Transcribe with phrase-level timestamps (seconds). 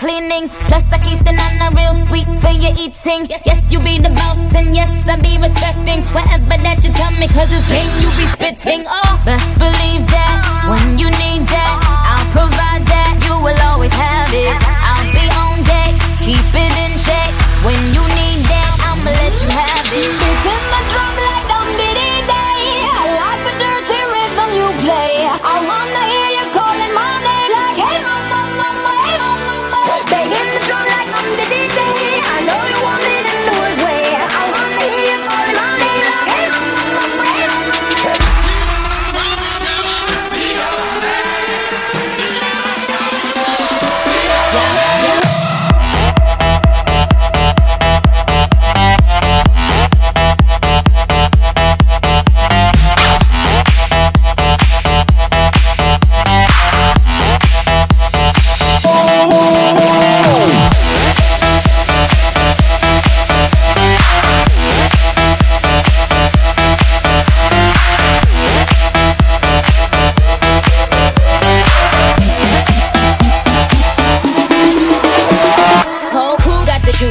[0.00, 0.48] cleaning.
[0.68, 3.28] Plus, I keep the nana real sweet for your eating.
[3.28, 7.12] Yes, yes, you be the boss, and yes, I be respecting whatever that you tell
[7.20, 8.82] me, cause it's game you be spitting.
[8.88, 10.40] Oh, best believe that
[10.72, 12.59] when you need that, I'll provide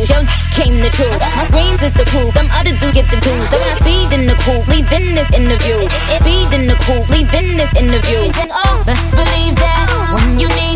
[0.07, 0.19] yo
[0.55, 1.19] came the truth.
[1.19, 3.47] My screams is the proof, them other dudes get the dues.
[3.49, 5.79] So when I speed in the coupe, leaving this interview.
[6.19, 8.31] Speed in the coupe, leaving this interview.
[8.39, 10.68] And oh, believe that when you need